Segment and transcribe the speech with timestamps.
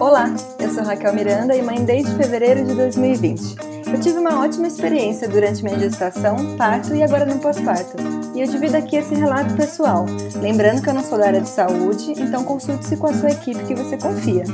[0.00, 3.56] Olá, eu sou Raquel Miranda e mãe desde fevereiro de 2020.
[3.92, 7.98] Eu tive uma ótima experiência durante minha gestação, parto e agora no pós-parto.
[8.34, 10.06] E eu divido aqui esse relato pessoal,
[10.40, 13.62] lembrando que eu não sou da área de saúde, então consulte-se com a sua equipe
[13.64, 14.44] que você confia.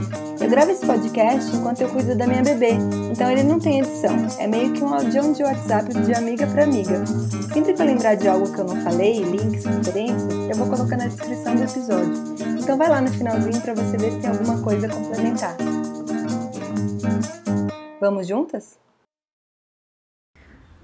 [0.47, 2.71] Eu gravo esse podcast enquanto eu cuido da minha bebê,
[3.11, 6.62] então ele não tem edição, é meio que um audião de WhatsApp de amiga para
[6.62, 7.05] amiga.
[7.53, 10.97] Sempre que eu lembrar de algo que eu não falei, links, referências, eu vou colocar
[10.97, 12.15] na descrição do episódio.
[12.62, 15.56] Então vai lá no finalzinho para você ver se tem alguma coisa a complementar.
[18.01, 18.78] Vamos juntas?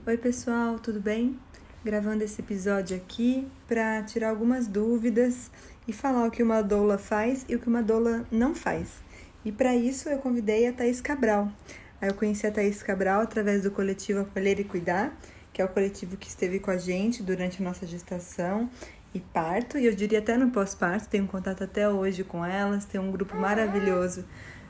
[0.04, 1.38] Oi, pessoal, tudo bem?
[1.84, 5.52] Gravando esse episódio aqui para tirar algumas dúvidas
[5.86, 9.11] e falar o que uma doula faz e o que uma doula não faz.
[9.44, 11.50] E para isso eu convidei a Thaís Cabral.
[12.00, 15.16] Eu conheci a Thaís Cabral através do coletivo Acolher e Cuidar,
[15.52, 18.70] que é o coletivo que esteve com a gente durante a nossa gestação
[19.14, 23.00] e parto, e eu diria até no pós-parto, tenho contato até hoje com elas, tem
[23.00, 24.24] um grupo maravilhoso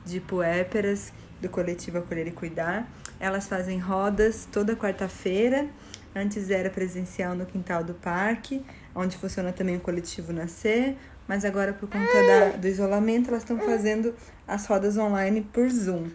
[0.04, 2.90] de puéperas do coletivo Acolher e Cuidar.
[3.20, 5.68] Elas fazem rodas toda quarta-feira.
[6.14, 11.72] Antes era presencial no quintal do parque, onde funciona também o coletivo Nascer, mas agora
[11.72, 14.14] por conta da, do isolamento elas estão fazendo
[14.46, 16.08] as rodas online por Zoom.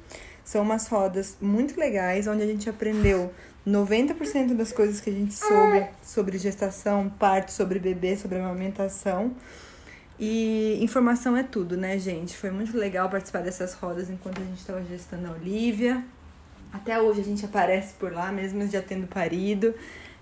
[0.43, 3.33] São umas rodas muito legais, onde a gente aprendeu
[3.67, 9.35] 90% das coisas que a gente soube sobre gestação, parto, sobre bebê, sobre amamentação.
[10.19, 12.35] E informação é tudo, né, gente?
[12.35, 16.03] Foi muito legal participar dessas rodas enquanto a gente estava gestando a Olivia.
[16.71, 19.75] Até hoje a gente aparece por lá, mesmo já tendo parido,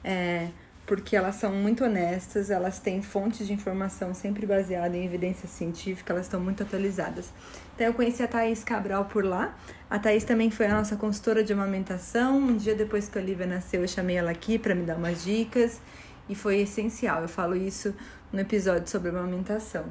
[0.03, 0.49] é,
[0.85, 6.13] porque elas são muito honestas, elas têm fontes de informação sempre baseada em evidência científica,
[6.13, 7.33] elas estão muito atualizadas.
[7.73, 9.55] Então eu conheci a Thaís Cabral por lá.
[9.89, 12.37] A Thaís também foi a nossa consultora de amamentação.
[12.37, 15.23] Um dia depois que a Olivia nasceu, eu chamei ela aqui para me dar umas
[15.23, 15.81] dicas
[16.29, 17.21] e foi essencial.
[17.23, 17.93] Eu falo isso
[18.31, 19.85] no episódio sobre amamentação.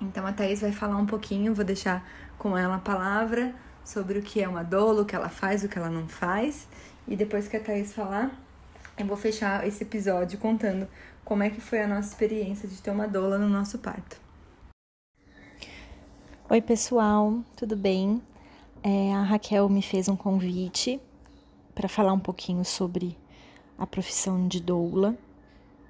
[0.00, 4.22] Então a Thaís vai falar um pouquinho, vou deixar com ela a palavra sobre o
[4.22, 6.66] que é uma doula, o que ela faz, o que ela não faz.
[7.06, 8.30] E depois que a Thaís falar,
[8.98, 10.86] eu vou fechar esse episódio contando
[11.24, 14.20] como é que foi a nossa experiência de ter uma doula no nosso parto.
[16.50, 18.22] Oi, pessoal, tudo bem?
[18.82, 21.00] É, a Raquel me fez um convite
[21.74, 23.16] para falar um pouquinho sobre
[23.78, 25.16] a profissão de doula.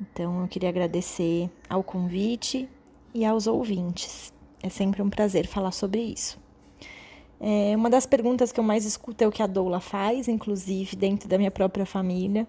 [0.00, 2.68] Então, eu queria agradecer ao convite
[3.12, 4.32] e aos ouvintes.
[4.62, 6.40] É sempre um prazer falar sobre isso.
[7.40, 10.94] É, uma das perguntas que eu mais escuto é o que a doula faz, inclusive
[10.94, 12.46] dentro da minha própria família.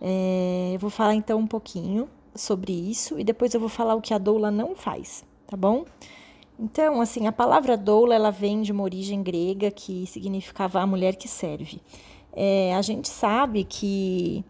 [0.00, 4.00] É, eu vou falar então um pouquinho sobre isso e depois eu vou falar o
[4.00, 5.84] que a doula não faz, tá bom?
[6.58, 11.16] Então, assim, a palavra doula ela vem de uma origem grega que significava a mulher
[11.16, 11.80] que serve.
[12.32, 14.44] É, a gente sabe que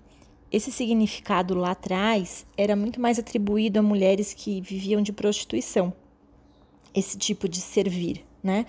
[0.50, 5.92] esse significado lá atrás era muito mais atribuído a mulheres que viviam de prostituição,
[6.92, 8.66] esse tipo de servir, né?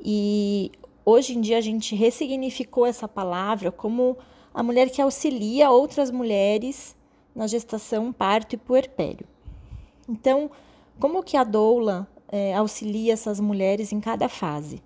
[0.00, 0.70] E
[1.04, 4.16] hoje em dia a gente ressignificou essa palavra como
[4.56, 6.96] a mulher que auxilia outras mulheres
[7.34, 9.26] na gestação, parto e puerpério.
[10.08, 10.50] Então,
[10.98, 14.82] como que a doula é, auxilia essas mulheres em cada fase?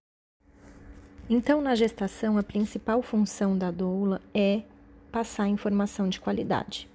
[1.28, 4.62] Então, na gestação, a principal função da doula é
[5.12, 6.88] passar informação de qualidade.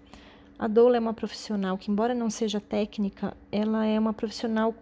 [0.59, 4.75] A doula é uma profissional que, embora não seja técnica, ela é uma profissional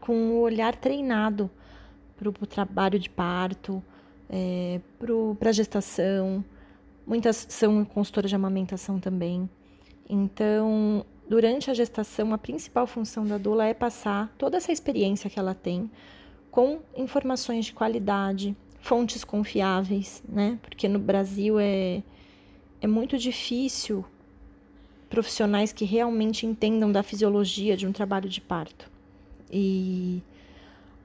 [0.00, 1.50] com o olhar treinado
[2.16, 3.82] para o trabalho de parto,
[4.30, 4.80] é,
[5.36, 6.44] para a gestação.
[7.08, 9.48] Muitas são consultoras de amamentação também.
[10.06, 15.38] Então, durante a gestação, a principal função da doula é passar toda essa experiência que
[15.38, 15.90] ela tem
[16.50, 20.58] com informações de qualidade, fontes confiáveis, né?
[20.60, 22.02] Porque no Brasil é,
[22.78, 24.04] é muito difícil
[25.08, 28.90] profissionais que realmente entendam da fisiologia de um trabalho de parto.
[29.50, 30.22] E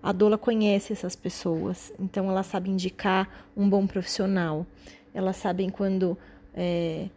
[0.02, 4.68] a doula conhece essas pessoas, então ela sabe indicar um bom profissional.
[5.14, 6.18] Elas sabem quando
[6.54, 7.08] é,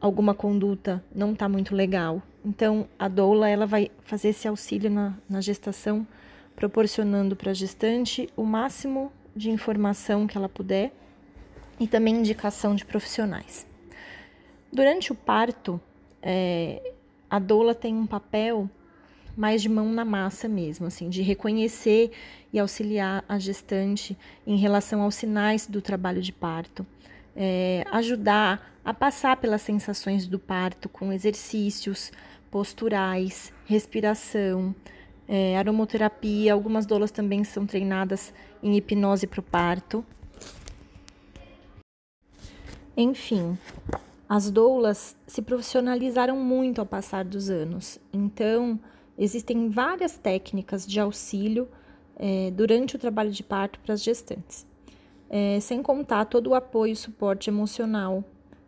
[0.00, 2.22] alguma conduta não está muito legal.
[2.44, 6.06] Então a doula ela vai fazer esse auxílio na, na gestação,
[6.56, 10.92] proporcionando para a gestante o máximo de informação que ela puder
[11.78, 13.66] e também indicação de profissionais.
[14.72, 15.80] Durante o parto,
[16.22, 16.92] é,
[17.28, 18.68] a doula tem um papel
[19.36, 22.10] mais de mão na massa mesmo, assim, de reconhecer
[22.52, 24.16] e auxiliar a gestante
[24.46, 26.86] em relação aos sinais do trabalho de parto,
[27.36, 32.10] é, ajudar a passar pelas sensações do parto com exercícios
[32.50, 34.74] posturais, respiração,
[35.28, 36.52] é, aromoterapia.
[36.52, 38.32] Algumas doulas também são treinadas
[38.62, 40.04] em hipnose para o parto.
[42.96, 43.56] Enfim,
[44.28, 47.98] as doulas se profissionalizaram muito ao passar dos anos.
[48.12, 48.78] Então,
[49.18, 51.68] Existem várias técnicas de auxílio
[52.16, 54.66] é, durante o trabalho de parto para as gestantes.
[55.34, 58.22] É, sem contar todo o apoio e suporte emocional,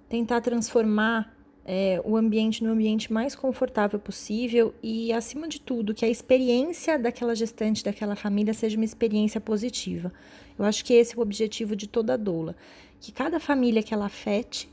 [0.08, 6.06] tentar transformar é, o ambiente no ambiente mais confortável possível e, acima de tudo, que
[6.06, 10.10] a experiência daquela gestante, daquela família, seja uma experiência positiva.
[10.58, 12.56] Eu acho que esse é o objetivo de toda doula.
[12.98, 14.68] Que cada família que ela afete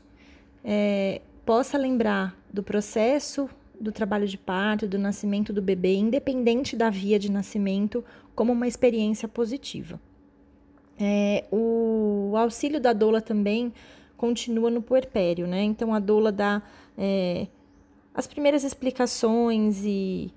[0.64, 3.50] é, possa lembrar do processo
[3.80, 8.04] do trabalho de parto, do nascimento do bebê, independente da via de nascimento,
[8.34, 10.00] como uma experiência positiva.
[10.98, 13.72] É, o auxílio da doula também
[14.16, 15.62] continua no puerpério, né?
[15.62, 16.62] Então a doula dá
[16.96, 17.46] é,
[18.14, 20.32] as primeiras explicações e,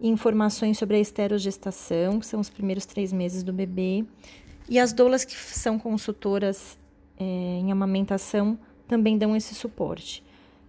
[0.00, 4.04] informações sobre a esterogestação, que são os primeiros três meses do bebê,
[4.68, 6.78] e as doulas que são consultoras
[7.18, 10.22] é, em amamentação também dão esse suporte.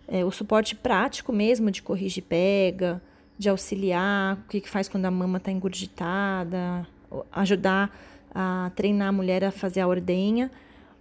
[0.08, 3.02] É, o suporte prático mesmo de corrigir pega,
[3.38, 6.88] de auxiliar, o que, que faz quando a mama está engurgitada,
[7.32, 7.96] ajudar
[8.34, 10.52] a treinar a mulher a fazer a ordenha,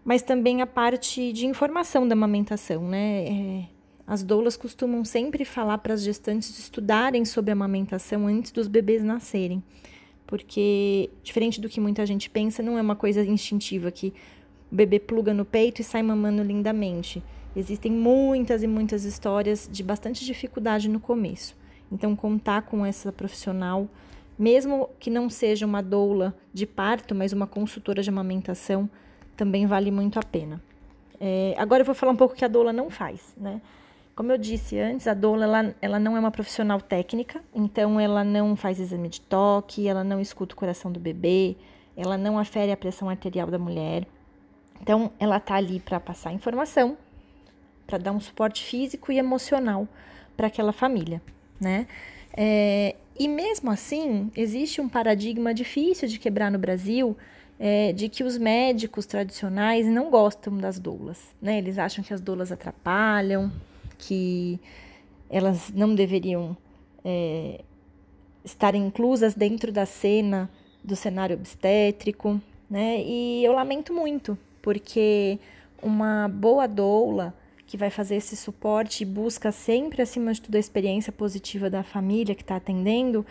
[0.05, 3.25] mas também a parte de informação da amamentação, né?
[3.27, 3.65] É,
[4.07, 9.05] as doulas costumam sempre falar para as gestantes estudarem sobre a amamentação antes dos bebês
[9.05, 9.63] nascerem,
[10.27, 14.15] porque diferente do que muita gente pensa, não é uma coisa instintiva que
[14.73, 17.23] o bebê pluga no peito e sai mamando lindamente.
[17.55, 21.57] Existem muitas e muitas histórias de bastante dificuldade no começo.
[21.91, 23.89] Então, contar com essa profissional,
[24.39, 28.89] mesmo que não seja uma doula de parto, mas uma consultora de amamentação,
[29.37, 30.63] também vale muito a pena.
[31.21, 33.61] É, agora eu vou falar um pouco que a doula não faz, né?
[34.15, 38.25] Como eu disse antes, a doula ela, ela não é uma profissional técnica, então ela
[38.25, 41.57] não faz exame de toque, ela não escuta o coração do bebê,
[41.97, 44.07] ela não afere a pressão arterial da mulher.
[44.81, 46.97] Então, ela tá ali para passar informação,
[47.87, 49.87] para dar um suporte físico e emocional
[50.37, 51.23] para aquela família,
[51.61, 51.87] né?
[52.37, 57.17] É, e mesmo assim, existe um paradigma difícil de quebrar no Brasil
[57.59, 61.59] é, de que os médicos tradicionais não gostam das doulas, né?
[61.59, 63.51] Eles acham que as doulas atrapalham,
[63.99, 64.61] que
[65.29, 66.57] elas não deveriam
[67.05, 67.61] é,
[68.45, 70.49] estar inclusas dentro da cena
[70.85, 73.03] do cenário obstétrico, né?
[73.03, 75.39] E eu lamento muito, porque
[75.83, 77.35] uma boa doula
[77.69, 81.83] que vai fazer esse suporte e busca sempre, acima de tudo, a experiência positiva da
[81.83, 83.27] família que está atendendo,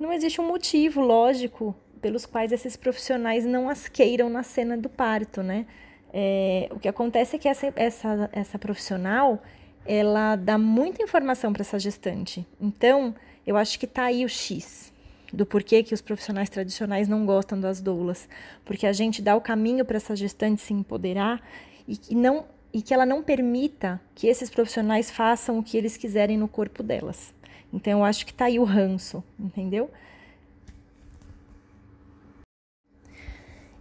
[0.00, 4.88] não existe um motivo lógico pelos quais esses profissionais não as queiram na cena do
[4.88, 5.66] parto, né?
[6.14, 9.42] É, o que acontece é que essa, essa, essa profissional
[9.84, 12.46] ela dá muita informação para essa gestante.
[12.58, 13.14] Então,
[13.46, 14.90] eu acho que está aí o X
[15.30, 18.28] do porquê que os profissionais tradicionais não gostam das doulas,
[18.64, 21.42] porque a gente dá o caminho para essa gestante se empoderar
[21.86, 25.96] e que não e que ela não permita que esses profissionais façam o que eles
[25.96, 27.32] quiserem no corpo delas.
[27.72, 29.88] Então, eu acho que está aí o ranço, entendeu?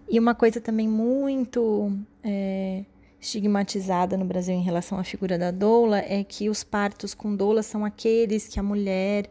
[0.08, 1.92] E uma coisa também muito
[2.24, 2.86] é,
[3.20, 7.64] estigmatizada no Brasil em relação à figura da doula é que os partos com doula
[7.64, 9.28] são aqueles que a mulher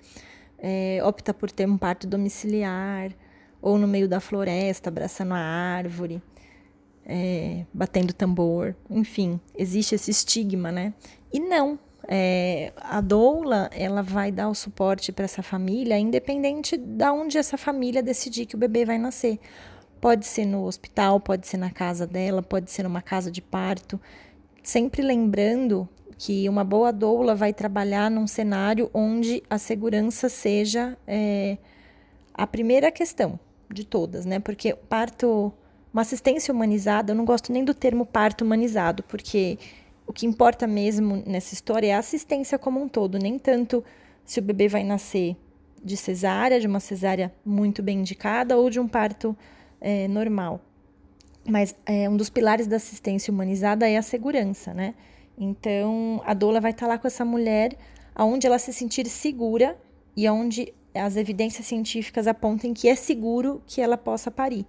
[0.58, 3.12] é, opta por ter um parto domiciliar
[3.60, 6.20] ou no meio da floresta, abraçando a árvore,
[7.06, 10.94] é, batendo tambor, enfim, existe esse estigma, né?
[11.32, 11.78] E não,
[12.08, 17.56] é, a doula ela vai dar o suporte para essa família, independente de onde essa
[17.56, 19.38] família decidir que o bebê vai nascer.
[20.00, 24.00] Pode ser no hospital, pode ser na casa dela, pode ser numa casa de parto.
[24.62, 31.56] Sempre lembrando que uma boa doula vai trabalhar num cenário onde a segurança seja é,
[32.34, 33.38] a primeira questão
[33.72, 34.38] de todas, né?
[34.38, 35.52] Porque parto,
[35.92, 39.58] uma assistência humanizada, eu não gosto nem do termo parto humanizado, porque
[40.06, 43.84] o que importa mesmo nessa história é a assistência como um todo, nem tanto
[44.24, 45.36] se o bebê vai nascer
[45.84, 49.36] de cesárea, de uma cesárea muito bem indicada, ou de um parto
[49.80, 50.60] é, normal.
[51.44, 54.94] Mas é, um dos pilares da assistência humanizada é a segurança, né?
[55.36, 57.76] Então, a doula vai estar lá com essa mulher
[58.14, 59.76] aonde ela se sentir segura
[60.16, 64.66] e aonde as evidências científicas apontem que é seguro que ela possa parir.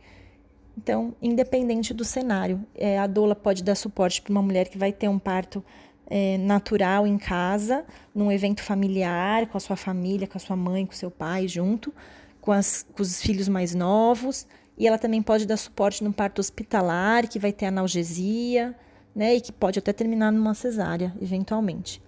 [0.78, 4.92] Então, independente do cenário, é, a doula pode dar suporte para uma mulher que vai
[4.92, 5.64] ter um parto
[6.08, 10.86] é, natural em casa, num evento familiar, com a sua família, com a sua mãe,
[10.86, 11.94] com o seu pai junto,
[12.42, 14.48] com, as, com os filhos mais novos.
[14.78, 18.76] E ela também pode dar suporte no parto hospitalar, que vai ter analgesia,
[19.16, 19.36] né?
[19.36, 22.02] E que pode até terminar numa cesárea, eventualmente.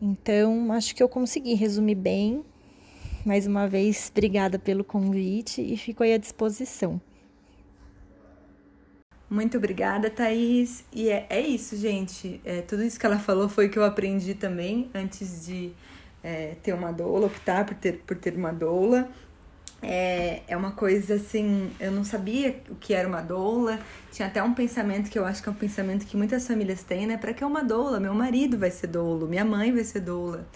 [0.00, 2.44] Então, acho que eu consegui resumir bem.
[3.24, 7.00] Mais uma vez, obrigada pelo convite e fico aí à disposição.
[9.32, 10.84] Muito obrigada, Thaís.
[10.92, 12.38] E é, é isso, gente.
[12.44, 15.72] É, tudo isso que ela falou foi que eu aprendi também antes de
[16.22, 19.08] é, ter uma doula, optar por ter, por ter uma doula.
[19.82, 23.80] é, é uma coisa assim, eu não sabia o que era uma doula.
[24.10, 27.06] Tinha até um pensamento que eu acho que é um pensamento que muitas famílias têm,
[27.06, 27.16] né?
[27.16, 27.98] Para que uma doula?
[28.00, 30.46] Meu marido vai ser doulo, minha mãe vai ser doula.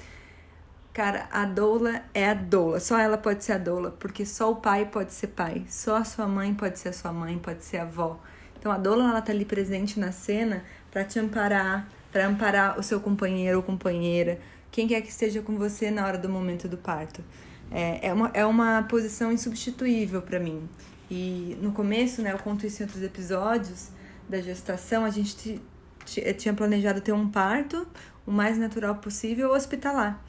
[0.92, 4.56] Cara, a doula é a doula, só ela pode ser a doula, porque só o
[4.56, 7.78] pai pode ser pai, só a sua mãe pode ser a sua mãe, pode ser
[7.78, 8.20] a avó.
[8.66, 12.82] Então a doula ela tá ali presente na cena para te amparar, para amparar o
[12.82, 14.40] seu companheiro ou companheira,
[14.72, 17.22] quem quer que esteja com você na hora do momento do parto.
[17.70, 20.68] É, é, uma, é uma posição insubstituível para mim.
[21.08, 23.90] E no começo, né, eu conto isso em outros episódios
[24.28, 25.62] da gestação, a gente
[26.36, 27.86] tinha planejado ter um parto
[28.26, 30.20] o mais natural possível hospitalar.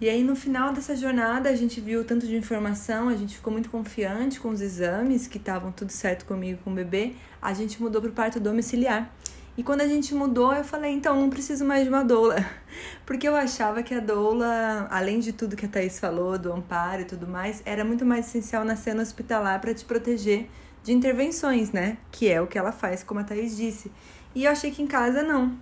[0.00, 3.52] E aí no final dessa jornada a gente viu tanto de informação, a gente ficou
[3.52, 7.82] muito confiante com os exames que estavam tudo certo comigo com o bebê, a gente
[7.82, 9.12] mudou para o parto domiciliar.
[9.56, 12.36] E quando a gente mudou, eu falei, então não preciso mais de uma doula.
[13.04, 17.02] Porque eu achava que a doula, além de tudo que a Thaís falou, do amparo
[17.02, 20.48] e tudo mais, era muito mais essencial na cena hospitalar para te proteger
[20.84, 21.98] de intervenções, né?
[22.12, 23.90] Que é o que ela faz, como a Thaís disse.
[24.32, 25.58] E eu achei que em casa não.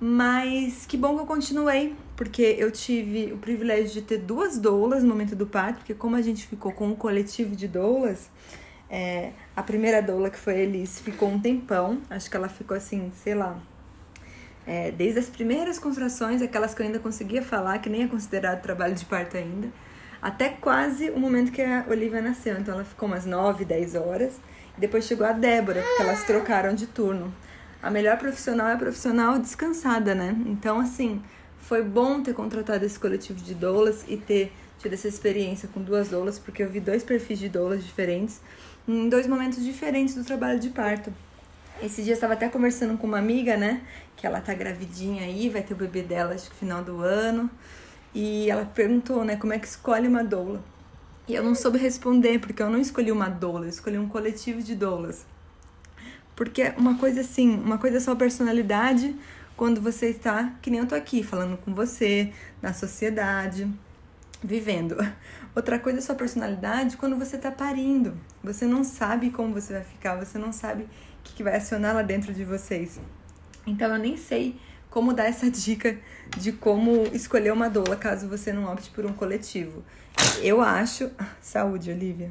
[0.00, 5.02] Mas que bom que eu continuei, porque eu tive o privilégio de ter duas doulas
[5.02, 8.28] no momento do parto, porque como a gente ficou com um coletivo de doulas,
[8.90, 12.00] é, a primeira doula, que foi a Elis, ficou um tempão.
[12.10, 13.58] Acho que ela ficou assim, sei lá.
[14.66, 18.62] É, desde as primeiras contrações, aquelas que eu ainda conseguia falar, que nem é considerado
[18.62, 19.68] trabalho de parto ainda,
[20.22, 22.58] até quase o momento que a Olivia nasceu.
[22.58, 24.40] Então ela ficou umas 9, 10 horas.
[24.76, 27.32] E depois chegou a Débora, porque elas trocaram de turno.
[27.84, 30.34] A melhor profissional é a profissional descansada, né?
[30.46, 31.22] Então, assim,
[31.58, 36.08] foi bom ter contratado esse coletivo de doulas e ter tido essa experiência com duas
[36.08, 38.40] doulas, porque eu vi dois perfis de doulas diferentes
[38.88, 41.12] em dois momentos diferentes do trabalho de parto.
[41.82, 43.82] Esse dia eu estava até conversando com uma amiga, né?
[44.16, 47.50] Que ela tá gravidinha aí, vai ter o bebê dela acho que final do ano.
[48.14, 50.64] E ela perguntou, né, como é que escolhe uma doula.
[51.28, 54.62] E eu não soube responder, porque eu não escolhi uma doula, eu escolhi um coletivo
[54.62, 55.26] de doulas.
[56.34, 59.14] Porque uma coisa assim, uma coisa é só personalidade
[59.56, 63.70] quando você está, que nem eu tô aqui, falando com você, na sociedade,
[64.42, 64.96] vivendo.
[65.54, 68.16] Outra coisa é sua personalidade quando você tá parindo.
[68.42, 70.88] Você não sabe como você vai ficar, você não sabe o
[71.22, 73.00] que, que vai acionar lá dentro de vocês.
[73.66, 74.58] Então eu nem sei
[74.90, 75.96] como dar essa dica
[76.36, 79.84] de como escolher uma doula caso você não opte por um coletivo.
[80.42, 81.10] Eu acho.
[81.40, 82.30] Saúde, Olivia.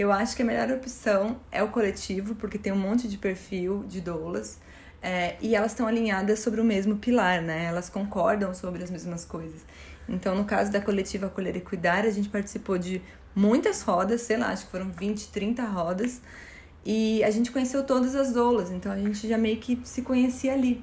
[0.00, 3.84] Eu acho que a melhor opção é o coletivo, porque tem um monte de perfil
[3.86, 4.58] de doulas.
[5.02, 7.66] É, e elas estão alinhadas sobre o mesmo pilar, né?
[7.66, 9.60] Elas concordam sobre as mesmas coisas.
[10.08, 13.02] Então, no caso da coletiva Acolher e Cuidar, a gente participou de
[13.34, 16.22] muitas rodas, sei lá, acho que foram 20, 30 rodas.
[16.82, 20.54] E a gente conheceu todas as doulas, então a gente já meio que se conhecia
[20.54, 20.82] ali.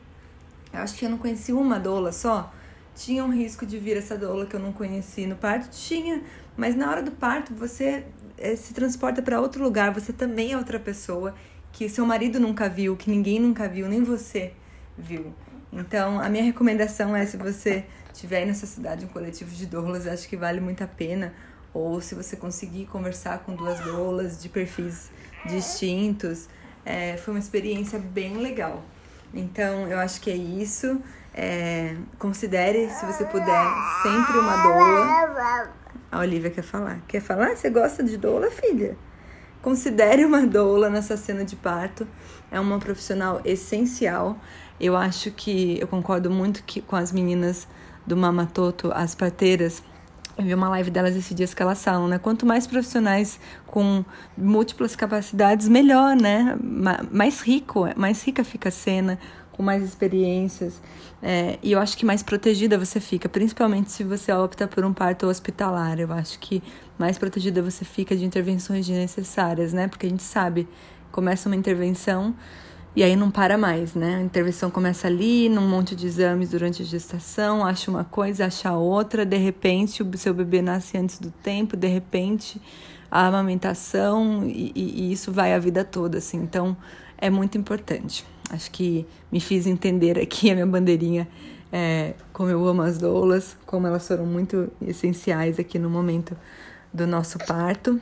[0.71, 2.53] Eu acho que eu não conheci uma doula só.
[2.93, 5.69] Tinha um risco de vir essa doula que eu não conheci no parto?
[5.69, 6.21] Tinha,
[6.55, 8.05] mas na hora do parto você
[8.55, 11.33] se transporta para outro lugar, você também é outra pessoa
[11.71, 14.53] que seu marido nunca viu, que ninguém nunca viu, nem você
[14.97, 15.33] viu.
[15.71, 20.27] Então, a minha recomendação é se você tiver aí cidade um coletivo de doulas, acho
[20.27, 21.33] que vale muito a pena.
[21.73, 25.11] Ou se você conseguir conversar com duas doulas de perfis
[25.45, 26.47] distintos,
[26.83, 28.83] é, foi uma experiência bem legal.
[29.33, 30.99] Então, eu acho que é isso.
[31.33, 33.65] É, considere, se você puder,
[34.01, 35.73] sempre uma doula.
[36.11, 37.01] A Olivia quer falar.
[37.07, 37.55] Quer falar?
[37.55, 38.97] Você gosta de doula, filha?
[39.61, 42.07] Considere uma doula nessa cena de parto.
[42.49, 44.39] É uma profissional essencial.
[44.79, 47.67] Eu acho que eu concordo muito que, com as meninas
[48.05, 49.83] do Mamatoto, as parteiras.
[50.37, 52.19] Eu vi uma live delas esses dias que elas falam, né?
[52.19, 54.05] Quanto mais profissionais com
[54.37, 56.55] múltiplas capacidades, melhor, né?
[57.11, 59.19] Mais rico, mais rica fica a cena,
[59.57, 60.79] com mais experiências.
[61.21, 64.93] É, e eu acho que mais protegida você fica, principalmente se você opta por um
[64.93, 65.99] parto hospitalar.
[65.99, 66.61] Eu acho que
[66.97, 69.87] mais protegida você fica de intervenções desnecessárias, né?
[69.87, 70.67] Porque a gente sabe,
[71.11, 72.35] começa uma intervenção
[72.95, 74.15] e aí não para mais, né?
[74.15, 78.71] A intervenção começa ali, num monte de exames durante a gestação, acha uma coisa, acha
[78.73, 82.61] outra, de repente o seu bebê nasce antes do tempo, de repente
[83.09, 86.37] a amamentação, e, e isso vai a vida toda, assim.
[86.37, 86.75] Então
[87.17, 88.25] é muito importante.
[88.49, 91.27] Acho que me fiz entender aqui a minha bandeirinha,
[91.71, 96.35] é, como eu amo as doulas, como elas foram muito essenciais aqui no momento
[96.93, 97.99] do nosso parto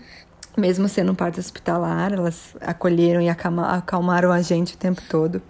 [0.57, 5.41] mesmo sendo um parto hospitalar, elas acolheram e acalmaram a gente o tempo todo.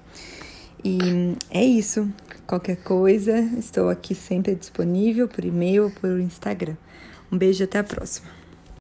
[0.83, 2.11] E é isso.
[2.45, 6.75] Qualquer coisa, estou aqui sempre disponível por e-mail ou por Instagram.
[7.31, 8.44] Um beijo e até a próxima.